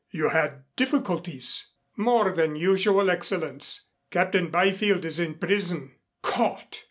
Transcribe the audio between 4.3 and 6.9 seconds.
Byfield is in prison." "Caught!"